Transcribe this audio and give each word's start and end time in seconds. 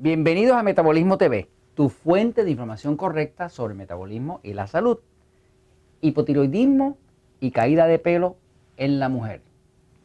Bienvenidos 0.00 0.56
a 0.56 0.62
Metabolismo 0.62 1.18
TV, 1.18 1.48
tu 1.74 1.88
fuente 1.88 2.44
de 2.44 2.52
información 2.52 2.96
correcta 2.96 3.48
sobre 3.48 3.74
metabolismo 3.74 4.38
y 4.44 4.52
la 4.52 4.68
salud. 4.68 4.98
Hipotiroidismo 6.02 6.96
y 7.40 7.50
caída 7.50 7.88
de 7.88 7.98
pelo 7.98 8.36
en 8.76 9.00
la 9.00 9.08
mujer. 9.08 9.42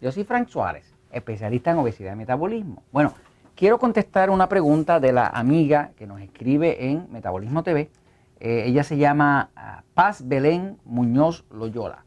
Yo 0.01 0.11
soy 0.11 0.23
Frank 0.23 0.47
Suárez, 0.47 0.91
especialista 1.11 1.69
en 1.69 1.77
obesidad 1.77 2.13
y 2.13 2.15
metabolismo. 2.15 2.81
Bueno, 2.91 3.13
quiero 3.55 3.77
contestar 3.77 4.31
una 4.31 4.49
pregunta 4.49 4.99
de 4.99 5.13
la 5.13 5.27
amiga 5.27 5.91
que 5.95 6.07
nos 6.07 6.21
escribe 6.21 6.89
en 6.89 7.05
Metabolismo 7.11 7.61
TV. 7.61 7.91
Eh, 8.39 8.63
ella 8.65 8.83
se 8.83 8.97
llama 8.97 9.51
ah, 9.55 9.83
Paz 9.93 10.27
Belén 10.27 10.79
Muñoz 10.85 11.45
Loyola. 11.51 12.03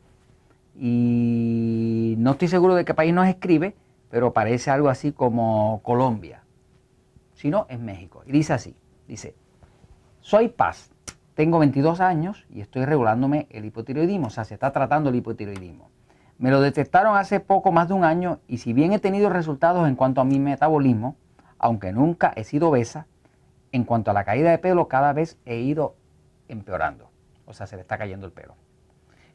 Y 0.76 2.16
no 2.18 2.32
estoy 2.32 2.48
seguro 2.48 2.74
de 2.74 2.84
qué 2.84 2.94
país 2.94 3.14
nos 3.14 3.28
escribe, 3.28 3.76
pero 4.10 4.32
parece 4.32 4.72
algo 4.72 4.88
así 4.88 5.12
como 5.12 5.78
Colombia 5.84 6.42
sino 7.36 7.66
en 7.68 7.84
México. 7.84 8.22
Y 8.26 8.32
dice 8.32 8.54
así, 8.54 8.76
dice, 9.06 9.36
soy 10.20 10.48
Paz, 10.48 10.90
tengo 11.34 11.60
22 11.60 12.00
años 12.00 12.46
y 12.50 12.60
estoy 12.60 12.84
regulándome 12.84 13.46
el 13.50 13.66
hipotiroidismo, 13.66 14.26
o 14.26 14.30
sea, 14.30 14.44
se 14.44 14.54
está 14.54 14.72
tratando 14.72 15.10
el 15.10 15.16
hipotiroidismo. 15.16 15.90
Me 16.38 16.50
lo 16.50 16.60
detectaron 16.60 17.16
hace 17.16 17.40
poco 17.40 17.72
más 17.72 17.88
de 17.88 17.94
un 17.94 18.04
año 18.04 18.40
y 18.48 18.58
si 18.58 18.72
bien 18.72 18.92
he 18.92 18.98
tenido 18.98 19.30
resultados 19.30 19.86
en 19.86 19.96
cuanto 19.96 20.20
a 20.20 20.24
mi 20.24 20.38
metabolismo, 20.38 21.16
aunque 21.58 21.92
nunca 21.92 22.32
he 22.34 22.44
sido 22.44 22.70
obesa, 22.70 23.06
en 23.70 23.84
cuanto 23.84 24.10
a 24.10 24.14
la 24.14 24.24
caída 24.24 24.50
de 24.50 24.58
pelo 24.58 24.88
cada 24.88 25.12
vez 25.12 25.38
he 25.44 25.58
ido 25.58 25.96
empeorando. 26.48 27.10
O 27.44 27.52
sea, 27.52 27.66
se 27.66 27.76
le 27.76 27.82
está 27.82 27.98
cayendo 27.98 28.26
el 28.26 28.32
pelo. 28.32 28.54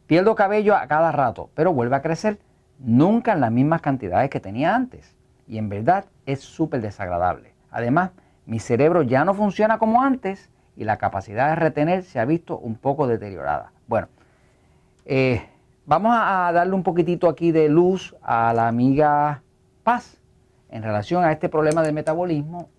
Pierdo 0.08 0.36
cabello 0.36 0.76
a 0.76 0.88
cada 0.88 1.12
rato, 1.12 1.50
pero 1.54 1.74
vuelve 1.74 1.96
a 1.96 2.02
crecer, 2.02 2.40
nunca 2.80 3.34
en 3.34 3.42
las 3.42 3.52
mismas 3.52 3.82
cantidades 3.82 4.30
que 4.30 4.40
tenía 4.40 4.76
antes. 4.76 5.16
Y 5.48 5.58
en 5.58 5.70
verdad 5.70 6.06
es 6.26 6.42
súper 6.42 6.82
desagradable. 6.82 7.51
Además, 7.72 8.12
mi 8.46 8.60
cerebro 8.60 9.02
ya 9.02 9.26
no 9.26 9.34
funciona 9.34 9.80
como 9.80 10.04
antes 10.04 10.50
y 10.76 10.84
la 10.84 10.98
capacidad 10.98 11.50
de 11.50 11.56
retener 11.56 12.04
se 12.04 12.20
ha 12.20 12.26
visto 12.26 12.58
un 12.58 12.76
poco 12.76 13.08
deteriorada. 13.08 13.72
Bueno, 13.88 14.08
eh, 15.06 15.42
vamos 15.86 16.14
a 16.16 16.52
darle 16.54 16.74
un 16.76 16.84
poquitito 16.84 17.30
aquí 17.30 17.52
de 17.52 17.70
luz 17.70 18.16
a 18.22 18.54
la 18.54 18.68
amiga 18.68 19.42
Paz 19.84 20.18
en 20.70 20.84
relación 20.84 21.24
a 21.24 21.32
este 21.32 21.50
problema 21.50 21.82
de 21.82 21.92
metabolismo 21.92 22.70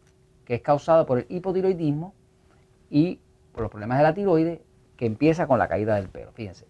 que 0.45 0.55
es 0.55 0.63
causado 0.63 1.07
por 1.07 1.19
el 1.19 1.27
hipotiroidismo 1.29 2.15
y 2.91 3.19
por 3.53 3.63
los 3.63 3.71
problemas 3.71 3.99
de 3.99 4.05
la 4.05 4.15
tiroides 4.15 4.61
que 4.97 5.07
empieza 5.07 5.47
con 5.47 5.59
la 5.59 5.69
caída 5.69 5.97
del 5.97 6.09
pelo. 6.09 6.33
Fíjense. 6.33 6.67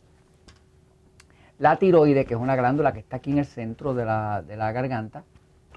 La 1.58 1.76
tiroides, 1.76 2.26
que 2.26 2.34
es 2.34 2.40
una 2.40 2.56
glándula 2.56 2.92
que 2.92 3.00
está 3.00 3.16
aquí 3.16 3.30
en 3.30 3.38
el 3.38 3.46
centro 3.46 3.94
de 3.94 4.04
la, 4.04 4.42
de 4.42 4.56
la 4.56 4.72
garganta, 4.72 5.24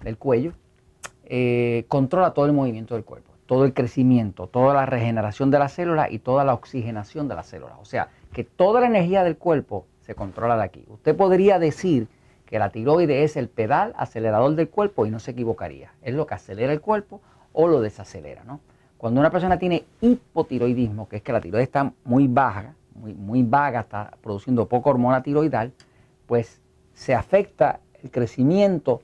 del 0.03 0.17
cuello, 0.17 0.53
eh, 1.27 1.85
controla 1.87 2.33
todo 2.33 2.45
el 2.45 2.53
movimiento 2.53 2.93
del 2.93 3.03
cuerpo, 3.03 3.31
todo 3.45 3.65
el 3.65 3.73
crecimiento, 3.73 4.47
toda 4.47 4.73
la 4.73 4.85
regeneración 4.85 5.49
de 5.49 5.59
las 5.59 5.73
células 5.73 6.11
y 6.11 6.19
toda 6.19 6.43
la 6.43 6.53
oxigenación 6.53 7.27
de 7.27 7.35
las 7.35 7.47
células. 7.47 7.77
O 7.81 7.85
sea, 7.85 8.09
que 8.31 8.43
toda 8.43 8.81
la 8.81 8.87
energía 8.87 9.23
del 9.23 9.37
cuerpo 9.37 9.85
se 10.01 10.13
controla 10.13 10.55
de 10.57 10.63
aquí. 10.63 10.85
Usted 10.87 11.15
podría 11.15 11.57
decir 11.57 12.07
que 12.45 12.59
la 12.59 12.69
tiroides 12.69 13.31
es 13.31 13.37
el 13.37 13.49
pedal 13.49 13.93
acelerador 13.97 14.53
del 14.55 14.69
cuerpo 14.69 15.05
y 15.05 15.09
no 15.09 15.19
se 15.19 15.31
equivocaría. 15.31 15.93
Es 16.01 16.13
lo 16.13 16.27
que 16.27 16.35
acelera 16.35 16.71
el 16.71 16.81
cuerpo 16.81 17.21
o 17.53 17.67
lo 17.67 17.81
desacelera. 17.81 18.43
¿no? 18.43 18.59
Cuando 18.97 19.19
una 19.19 19.31
persona 19.31 19.57
tiene 19.57 19.83
hipotiroidismo, 20.01 21.09
que 21.09 21.17
es 21.17 21.21
que 21.23 21.33
la 21.33 21.41
tiroides 21.41 21.67
está 21.67 21.91
muy 22.03 22.27
baja, 22.27 22.75
muy, 22.93 23.13
muy 23.13 23.41
vaga, 23.41 23.81
está 23.81 24.11
produciendo 24.21 24.67
poca 24.67 24.91
hormona 24.91 25.23
tiroidal, 25.23 25.73
pues 26.27 26.61
se 26.93 27.15
afecta 27.15 27.79
el 28.03 28.11
crecimiento 28.11 29.01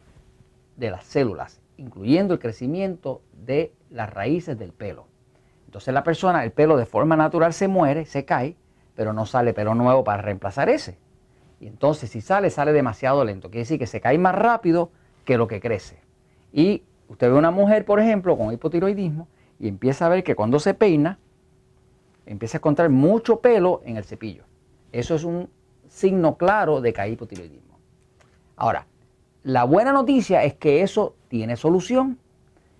de 0.77 0.91
las 0.91 1.03
células 1.03 1.60
incluyendo 1.81 2.35
el 2.35 2.39
crecimiento 2.39 3.21
de 3.33 3.73
las 3.89 4.09
raíces 4.09 4.57
del 4.57 4.71
pelo. 4.71 5.07
Entonces 5.65 5.93
la 5.93 6.03
persona, 6.03 6.43
el 6.43 6.51
pelo 6.51 6.77
de 6.77 6.85
forma 6.85 7.15
natural 7.15 7.53
se 7.53 7.67
muere, 7.67 8.05
se 8.05 8.23
cae, 8.23 8.55
pero 8.95 9.13
no 9.13 9.25
sale 9.25 9.53
pelo 9.53 9.73
nuevo 9.73 10.03
para 10.03 10.21
reemplazar 10.21 10.69
ese. 10.69 10.99
Y 11.59 11.67
entonces 11.67 12.11
si 12.11 12.21
sale, 12.21 12.51
sale 12.51 12.71
demasiado 12.71 13.25
lento. 13.25 13.49
Quiere 13.49 13.61
decir 13.61 13.79
que 13.79 13.87
se 13.87 13.99
cae 13.99 14.17
más 14.19 14.35
rápido 14.35 14.91
que 15.25 15.37
lo 15.37 15.47
que 15.47 15.59
crece. 15.59 15.99
Y 16.53 16.83
usted 17.07 17.31
ve 17.31 17.37
una 17.37 17.51
mujer, 17.51 17.83
por 17.83 17.99
ejemplo, 17.99 18.37
con 18.37 18.53
hipotiroidismo 18.53 19.27
y 19.59 19.67
empieza 19.67 20.05
a 20.05 20.09
ver 20.09 20.23
que 20.23 20.35
cuando 20.35 20.59
se 20.59 20.75
peina, 20.75 21.17
empieza 22.27 22.57
a 22.57 22.59
encontrar 22.59 22.89
mucho 22.89 23.39
pelo 23.39 23.81
en 23.85 23.97
el 23.97 24.03
cepillo. 24.03 24.43
Eso 24.91 25.15
es 25.15 25.23
un 25.23 25.49
signo 25.87 26.37
claro 26.37 26.79
de 26.79 26.93
que 26.93 27.01
hay 27.01 27.13
hipotiroidismo. 27.13 27.79
Ahora, 28.55 28.85
la 29.43 29.63
buena 29.63 29.91
noticia 29.91 30.43
es 30.43 30.53
que 30.53 30.83
eso 30.83 31.15
tiene 31.31 31.55
solución. 31.55 32.17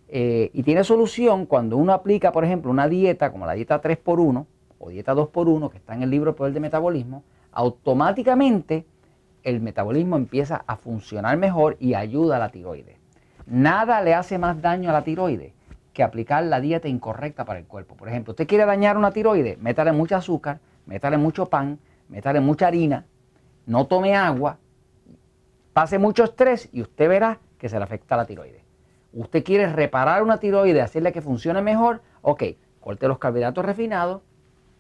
Eh, 0.10 0.52
y 0.54 0.64
tiene 0.64 0.84
solución 0.84 1.46
cuando 1.46 1.78
uno 1.78 1.94
aplica, 1.94 2.34
por 2.34 2.44
ejemplo, 2.44 2.70
una 2.70 2.90
dieta 2.90 3.32
como 3.32 3.46
la 3.46 3.54
dieta 3.54 3.82
3x1 3.82 4.46
o 4.78 4.90
dieta 4.90 5.16
2x1 5.16 5.72
que 5.72 5.78
está 5.78 5.94
en 5.94 6.04
el 6.04 6.10
libro 6.10 6.36
Poder 6.36 6.52
de 6.52 6.60
Metabolismo, 6.60 7.24
automáticamente 7.54 8.86
el 9.44 9.62
metabolismo 9.62 10.18
empieza 10.18 10.66
a 10.68 10.76
funcionar 10.76 11.38
mejor 11.38 11.78
y 11.80 11.94
ayuda 11.94 12.36
a 12.36 12.40
la 12.40 12.50
tiroides. 12.50 12.98
Nada 13.46 14.02
le 14.02 14.14
hace 14.14 14.38
más 14.38 14.62
daño 14.62 14.90
a 14.90 14.94
la 14.94 15.06
tiroides 15.06 15.54
que 15.94 16.04
aplicar 16.04 16.44
la 16.44 16.60
dieta 16.60 16.90
incorrecta 16.90 17.46
para 17.46 17.60
el 17.60 17.66
cuerpo. 17.66 17.96
Por 17.96 18.10
ejemplo, 18.10 18.32
usted 18.32 18.48
quiere 18.48 18.66
dañar 18.66 18.98
una 18.98 19.12
tiroides, 19.12 19.58
métale 19.60 19.94
mucho 19.94 20.18
azúcar, 20.18 20.60
métale 20.86 21.18
mucho 21.18 21.46
pan, 21.46 21.80
métale 22.10 22.42
mucha 22.42 22.68
harina, 22.68 23.06
no 23.66 23.88
tome 23.88 24.14
agua, 24.14 24.58
pase 25.72 25.98
mucho 26.00 26.26
estrés 26.26 26.68
y 26.74 26.82
usted 26.82 27.08
verá 27.08 27.40
que 27.62 27.70
se 27.70 27.78
le 27.78 27.84
afecta 27.84 28.16
a 28.16 28.18
la 28.18 28.26
tiroides. 28.26 28.64
Usted 29.14 29.44
quiere 29.44 29.72
reparar 29.72 30.24
una 30.24 30.40
tiroides, 30.40 30.84
hacerle 30.84 31.12
que 31.12 31.22
funcione 31.22 31.62
mejor, 31.62 32.02
ok, 32.24 32.44
corte 32.80 33.08
los 33.08 33.20
carbohidratos 33.20 33.64
refinados, 33.64 34.24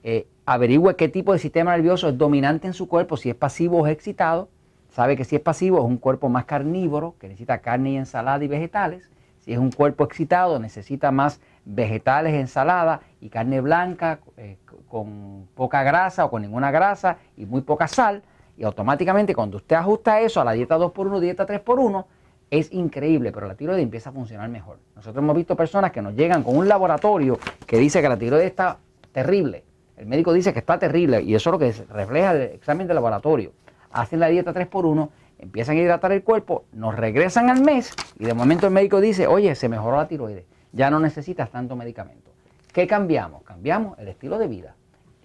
eh, 0.01 0.25
averigüe 0.47 0.95
qué 0.95 1.07
tipo 1.07 1.31
de 1.31 1.37
sistema 1.37 1.73
nervioso 1.77 2.09
es 2.09 2.17
dominante 2.17 2.65
en 2.65 2.73
su 2.73 2.87
cuerpo, 2.87 3.17
si 3.17 3.29
es 3.29 3.35
pasivo 3.35 3.81
o 3.81 3.85
es 3.85 3.93
excitado. 3.93 4.49
Sabe 4.89 5.15
que 5.15 5.25
si 5.25 5.35
es 5.35 5.41
pasivo 5.43 5.77
es 5.77 5.83
un 5.83 5.97
cuerpo 5.97 6.27
más 6.27 6.45
carnívoro, 6.45 7.13
que 7.19 7.27
necesita 7.27 7.59
carne 7.59 7.91
y 7.91 7.97
ensalada 7.97 8.43
y 8.43 8.47
vegetales. 8.47 9.11
Si 9.41 9.53
es 9.53 9.59
un 9.59 9.71
cuerpo 9.71 10.03
excitado, 10.03 10.57
necesita 10.57 11.11
más 11.11 11.39
vegetales, 11.63 12.33
ensalada 12.33 13.01
y 13.19 13.29
carne 13.29 13.61
blanca 13.61 14.21
eh, 14.37 14.57
con 14.87 15.47
poca 15.53 15.83
grasa 15.83 16.25
o 16.25 16.31
con 16.31 16.41
ninguna 16.41 16.71
grasa 16.71 17.17
y 17.37 17.45
muy 17.45 17.61
poca 17.61 17.87
sal. 17.87 18.23
Y 18.57 18.63
automáticamente 18.63 19.35
cuando 19.35 19.57
usted 19.57 19.75
ajusta 19.75 20.19
eso 20.19 20.41
a 20.41 20.45
la 20.45 20.53
dieta 20.53 20.79
2x1, 20.79 21.19
dieta 21.19 21.45
3x1, 21.45 22.05
es 22.51 22.71
increíble, 22.73 23.31
pero 23.31 23.47
la 23.47 23.55
tiroides 23.55 23.81
empieza 23.81 24.09
a 24.09 24.13
funcionar 24.13 24.49
mejor. 24.49 24.77
Nosotros 24.95 25.23
hemos 25.23 25.35
visto 25.35 25.55
personas 25.55 25.91
que 25.91 26.01
nos 26.01 26.13
llegan 26.13 26.43
con 26.43 26.57
un 26.57 26.67
laboratorio 26.67 27.39
que 27.65 27.77
dice 27.77 28.01
que 28.01 28.09
la 28.09 28.19
tiroides 28.19 28.47
está 28.47 28.77
terrible. 29.13 29.63
El 29.95 30.05
médico 30.05 30.33
dice 30.33 30.51
que 30.51 30.59
está 30.59 30.77
terrible 30.77 31.21
y 31.21 31.33
eso 31.33 31.49
es 31.49 31.51
lo 31.53 31.59
que 31.59 31.93
refleja 31.93 32.31
el 32.33 32.41
examen 32.41 32.87
de 32.87 32.93
laboratorio. 32.93 33.53
Hacen 33.91 34.19
la 34.19 34.27
dieta 34.27 34.53
3x1, 34.53 35.09
empiezan 35.39 35.77
a 35.77 35.79
hidratar 35.79 36.11
el 36.11 36.23
cuerpo, 36.23 36.65
nos 36.73 36.93
regresan 36.95 37.49
al 37.49 37.61
mes 37.61 37.93
y 38.19 38.25
de 38.25 38.33
momento 38.33 38.67
el 38.67 38.73
médico 38.73 38.99
dice, 38.99 39.27
oye, 39.27 39.55
se 39.55 39.69
mejoró 39.69 39.95
la 39.95 40.09
tiroides, 40.09 40.43
ya 40.73 40.89
no 40.89 40.99
necesitas 40.99 41.49
tanto 41.51 41.77
medicamento. 41.77 42.31
¿Qué 42.73 42.85
cambiamos? 42.85 43.43
Cambiamos 43.43 43.97
el 43.97 44.09
estilo 44.09 44.37
de 44.37 44.47
vida. 44.47 44.75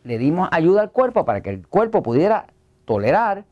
Le 0.04 0.18
dimos 0.18 0.48
ayuda 0.52 0.82
al 0.82 0.92
cuerpo 0.92 1.24
para 1.24 1.40
que 1.40 1.50
el 1.50 1.66
cuerpo 1.66 2.04
pudiera 2.04 2.46
tolerar 2.84 3.44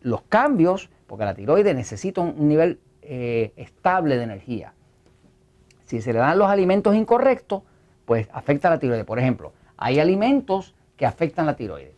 los 0.00 0.22
cambios, 0.22 0.90
porque 1.06 1.24
la 1.24 1.34
tiroides 1.34 1.76
necesita 1.76 2.22
un 2.22 2.48
nivel 2.48 2.80
eh, 3.02 3.52
estable 3.56 4.16
de 4.16 4.24
energía. 4.24 4.72
Si 5.84 6.00
se 6.00 6.12
le 6.12 6.18
dan 6.18 6.38
los 6.38 6.48
alimentos 6.48 6.94
incorrectos, 6.94 7.62
pues 8.04 8.28
afecta 8.32 8.70
la 8.70 8.78
tiroides. 8.78 9.04
Por 9.04 9.18
ejemplo, 9.18 9.52
hay 9.76 9.98
alimentos 9.98 10.74
que 10.96 11.06
afectan 11.06 11.46
la 11.46 11.56
tiroides. 11.56 11.94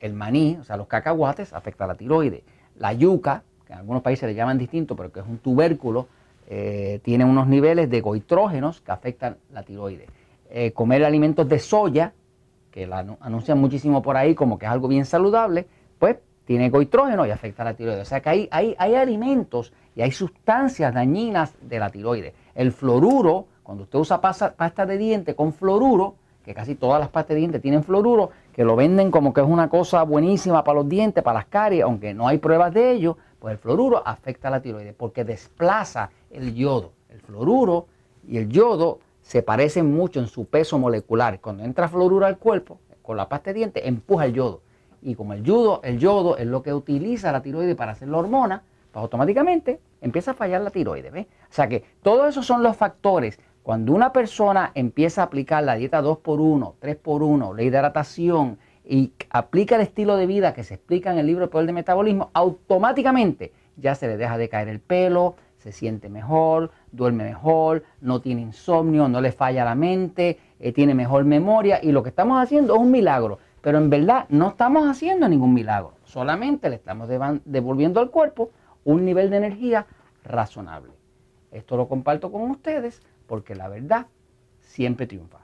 El 0.00 0.14
maní, 0.14 0.56
o 0.60 0.64
sea, 0.64 0.76
los 0.76 0.86
cacahuates, 0.86 1.52
afecta 1.52 1.86
la 1.86 1.94
tiroides. 1.94 2.42
La 2.76 2.92
yuca, 2.92 3.42
que 3.66 3.72
en 3.72 3.78
algunos 3.80 4.02
países 4.02 4.28
le 4.28 4.34
llaman 4.34 4.58
distinto, 4.58 4.96
pero 4.96 5.12
que 5.12 5.20
es 5.20 5.26
un 5.26 5.38
tubérculo, 5.38 6.08
eh, 6.48 7.00
tiene 7.04 7.24
unos 7.24 7.46
niveles 7.46 7.88
de 7.90 8.00
goitrógenos 8.00 8.80
que 8.80 8.90
afectan 8.90 9.36
la 9.52 9.62
tiroides. 9.62 10.08
Eh, 10.48 10.72
comer 10.72 11.04
alimentos 11.04 11.48
de 11.48 11.58
soya, 11.58 12.12
que 12.70 12.86
la 12.86 13.06
anuncian 13.20 13.58
muchísimo 13.58 14.02
por 14.02 14.16
ahí 14.16 14.34
como 14.34 14.58
que 14.58 14.66
es 14.66 14.72
algo 14.72 14.88
bien 14.88 15.04
saludable, 15.04 15.66
pues 15.98 16.16
tiene 16.50 16.68
goitrógeno 16.68 17.24
y 17.26 17.30
afecta 17.30 17.62
a 17.62 17.66
la 17.66 17.74
tiroides. 17.74 18.02
O 18.02 18.04
sea 18.04 18.20
que 18.20 18.28
hay, 18.28 18.48
hay, 18.50 18.74
hay 18.76 18.96
alimentos 18.96 19.72
y 19.94 20.02
hay 20.02 20.10
sustancias 20.10 20.92
dañinas 20.92 21.54
de 21.62 21.78
la 21.78 21.90
tiroides. 21.90 22.34
El 22.56 22.72
fluoruro, 22.72 23.46
cuando 23.62 23.84
usted 23.84 24.00
usa 24.00 24.20
pasta, 24.20 24.84
de 24.84 24.98
diente 24.98 25.36
con 25.36 25.52
fluoruro, 25.52 26.16
que 26.44 26.52
casi 26.52 26.74
todas 26.74 26.98
las 26.98 27.08
pastas 27.08 27.36
de 27.36 27.38
dientes 27.42 27.62
tienen 27.62 27.84
fluoruro, 27.84 28.30
que 28.52 28.64
lo 28.64 28.74
venden 28.74 29.12
como 29.12 29.32
que 29.32 29.42
es 29.42 29.46
una 29.46 29.70
cosa 29.70 30.02
buenísima 30.02 30.64
para 30.64 30.80
los 30.80 30.88
dientes, 30.88 31.22
para 31.22 31.38
las 31.38 31.46
caries, 31.46 31.84
aunque 31.84 32.14
no 32.14 32.26
hay 32.26 32.38
pruebas 32.38 32.74
de 32.74 32.90
ello, 32.90 33.16
pues 33.38 33.52
el 33.52 33.58
fluoruro 33.58 34.02
afecta 34.04 34.48
a 34.48 34.50
la 34.50 34.60
tiroides 34.60 34.94
porque 34.94 35.22
desplaza 35.22 36.10
el 36.32 36.52
yodo. 36.56 36.90
El 37.10 37.20
fluoruro 37.20 37.86
y 38.26 38.38
el 38.38 38.48
yodo 38.48 38.98
se 39.22 39.44
parecen 39.44 39.94
mucho 39.94 40.18
en 40.18 40.26
su 40.26 40.46
peso 40.46 40.80
molecular. 40.80 41.38
Cuando 41.38 41.62
entra 41.62 41.86
fluoruro 41.86 42.26
al 42.26 42.38
cuerpo, 42.38 42.80
con 43.02 43.16
la 43.16 43.28
pasta 43.28 43.50
de 43.50 43.54
dientes, 43.54 43.86
empuja 43.86 44.24
el 44.24 44.32
yodo. 44.32 44.62
Y 45.02 45.14
como 45.14 45.32
el 45.32 45.42
yodo, 45.42 45.80
el 45.82 45.98
yodo 45.98 46.36
es 46.36 46.46
lo 46.46 46.62
que 46.62 46.74
utiliza 46.74 47.32
la 47.32 47.42
tiroides 47.42 47.76
para 47.76 47.92
hacer 47.92 48.08
la 48.08 48.18
hormona, 48.18 48.62
pues 48.92 49.02
automáticamente 49.02 49.80
empieza 50.00 50.32
a 50.32 50.34
fallar 50.34 50.60
la 50.60 50.70
tiroides. 50.70 51.12
¿ves? 51.12 51.26
O 51.26 51.52
sea 51.52 51.68
que 51.68 51.84
todos 52.02 52.28
esos 52.28 52.46
son 52.46 52.62
los 52.62 52.76
factores 52.76 53.38
Cuando 53.62 53.92
una 53.92 54.12
persona 54.12 54.72
empieza 54.74 55.20
a 55.20 55.24
aplicar 55.26 55.62
la 55.62 55.74
dieta 55.74 56.02
2x1, 56.02 56.74
3x1, 56.80 57.54
la 57.54 57.62
hidratación 57.62 58.58
y 58.84 59.12
aplica 59.30 59.76
el 59.76 59.82
estilo 59.82 60.16
de 60.16 60.26
vida 60.26 60.54
que 60.54 60.64
se 60.64 60.74
explica 60.74 61.12
en 61.12 61.18
el 61.18 61.26
libro 61.26 61.44
El 61.44 61.50
Poder 61.50 61.66
del 61.66 61.74
Metabolismo, 61.74 62.30
automáticamente 62.32 63.52
ya 63.76 63.94
se 63.94 64.08
le 64.08 64.16
deja 64.16 64.38
de 64.38 64.48
caer 64.48 64.68
el 64.68 64.80
pelo, 64.80 65.36
se 65.58 65.72
siente 65.72 66.08
mejor, 66.08 66.70
duerme 66.90 67.24
mejor, 67.24 67.84
no 68.00 68.20
tiene 68.20 68.40
insomnio, 68.40 69.08
no 69.08 69.20
le 69.20 69.30
falla 69.30 69.64
la 69.64 69.74
mente, 69.74 70.38
eh, 70.58 70.72
tiene 70.72 70.94
mejor 70.94 71.24
memoria 71.24 71.80
y 71.82 71.92
lo 71.92 72.02
que 72.02 72.08
estamos 72.08 72.42
haciendo 72.42 72.74
es 72.74 72.80
un 72.80 72.90
milagro. 72.90 73.38
Pero 73.60 73.78
en 73.78 73.90
verdad 73.90 74.26
no 74.28 74.48
estamos 74.48 74.88
haciendo 74.88 75.28
ningún 75.28 75.52
milagro, 75.54 75.94
solamente 76.04 76.70
le 76.70 76.76
estamos 76.76 77.08
devolviendo 77.44 78.00
al 78.00 78.10
cuerpo 78.10 78.50
un 78.84 79.04
nivel 79.04 79.30
de 79.30 79.36
energía 79.36 79.86
razonable. 80.24 80.92
Esto 81.50 81.76
lo 81.76 81.88
comparto 81.88 82.32
con 82.32 82.50
ustedes 82.50 83.02
porque 83.26 83.54
la 83.54 83.68
verdad 83.68 84.06
siempre 84.60 85.06
triunfa. 85.06 85.38